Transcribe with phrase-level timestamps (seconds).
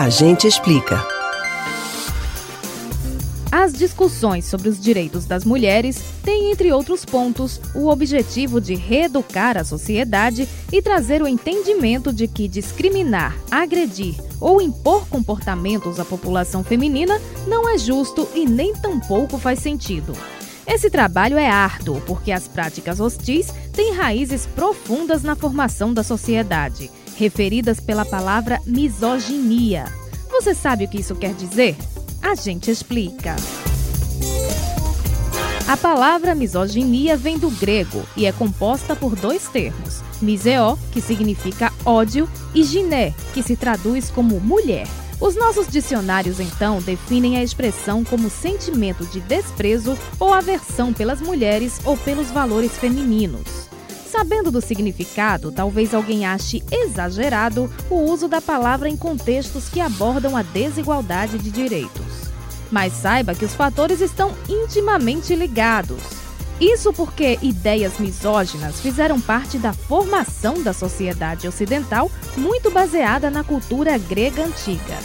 [0.00, 1.06] A gente explica.
[3.52, 9.58] As discussões sobre os direitos das mulheres têm, entre outros pontos, o objetivo de reeducar
[9.58, 16.64] a sociedade e trazer o entendimento de que discriminar, agredir ou impor comportamentos à população
[16.64, 20.14] feminina não é justo e nem tampouco faz sentido.
[20.66, 26.90] Esse trabalho é árduo porque as práticas hostis têm raízes profundas na formação da sociedade,
[27.20, 29.84] referidas pela palavra misoginia.
[30.30, 31.76] Você sabe o que isso quer dizer?
[32.22, 33.36] A gente explica.
[35.68, 41.70] A palavra misoginia vem do grego e é composta por dois termos: miseo, que significa
[41.84, 44.88] ódio, e giné, que se traduz como mulher.
[45.20, 51.80] Os nossos dicionários, então, definem a expressão como sentimento de desprezo ou aversão pelas mulheres
[51.84, 53.59] ou pelos valores femininos.
[54.10, 60.36] Sabendo do significado, talvez alguém ache exagerado o uso da palavra em contextos que abordam
[60.36, 62.28] a desigualdade de direitos.
[62.72, 66.02] Mas saiba que os fatores estão intimamente ligados.
[66.60, 73.96] Isso porque ideias misóginas fizeram parte da formação da sociedade ocidental, muito baseada na cultura
[73.96, 74.98] grega antiga.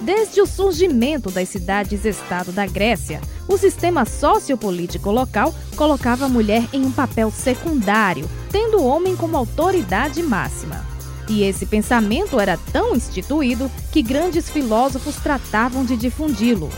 [0.00, 6.84] Desde o surgimento das cidades-estado da Grécia, o sistema sociopolítico local colocava a mulher em
[6.84, 10.86] um papel secundário, tendo o homem como autoridade máxima.
[11.28, 16.70] E esse pensamento era tão instituído que grandes filósofos tratavam de difundi-lo.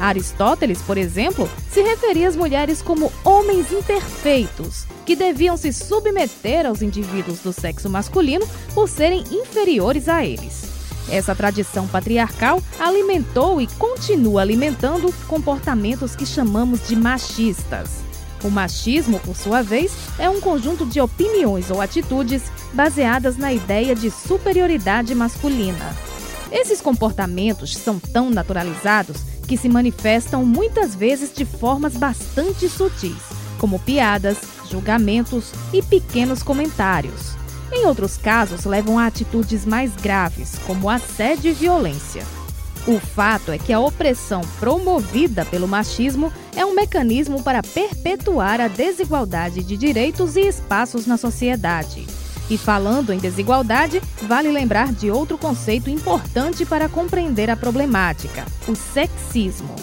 [0.00, 6.82] Aristóteles, por exemplo, se referia às mulheres como homens imperfeitos, que deviam se submeter aos
[6.82, 10.77] indivíduos do sexo masculino por serem inferiores a eles.
[11.10, 18.08] Essa tradição patriarcal alimentou e continua alimentando comportamentos que chamamos de machistas.
[18.44, 22.42] O machismo, por sua vez, é um conjunto de opiniões ou atitudes
[22.72, 25.96] baseadas na ideia de superioridade masculina.
[26.52, 33.16] Esses comportamentos são tão naturalizados que se manifestam muitas vezes de formas bastante sutis,
[33.58, 34.38] como piadas,
[34.70, 37.36] julgamentos e pequenos comentários.
[37.70, 42.24] Em outros casos, levam a atitudes mais graves, como assédio e violência.
[42.86, 48.68] O fato é que a opressão promovida pelo machismo é um mecanismo para perpetuar a
[48.68, 52.06] desigualdade de direitos e espaços na sociedade.
[52.48, 58.74] E falando em desigualdade, vale lembrar de outro conceito importante para compreender a problemática: o
[58.74, 59.76] sexismo.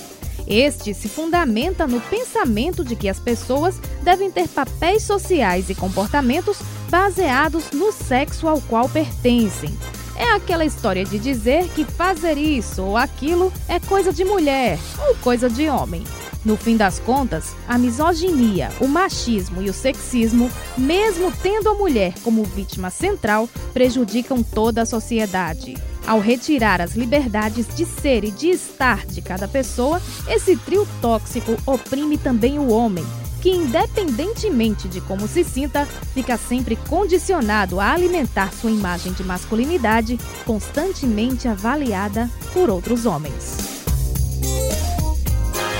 [0.47, 6.59] Este se fundamenta no pensamento de que as pessoas devem ter papéis sociais e comportamentos
[6.89, 9.75] baseados no sexo ao qual pertencem.
[10.15, 15.15] É aquela história de dizer que fazer isso ou aquilo é coisa de mulher ou
[15.15, 16.03] coisa de homem.
[16.45, 22.13] No fim das contas, a misoginia, o machismo e o sexismo, mesmo tendo a mulher
[22.23, 25.75] como vítima central, prejudicam toda a sociedade.
[26.07, 31.57] Ao retirar as liberdades de ser e de estar de cada pessoa, esse trio tóxico
[31.65, 33.03] oprime também o homem,
[33.41, 40.19] que, independentemente de como se sinta, fica sempre condicionado a alimentar sua imagem de masculinidade,
[40.45, 43.57] constantemente avaliada por outros homens.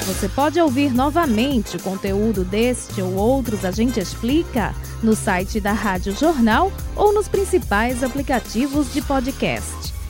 [0.07, 5.73] Você pode ouvir novamente o conteúdo deste ou outros A Gente Explica no site da
[5.73, 9.94] Rádio Jornal ou nos principais aplicativos de podcast.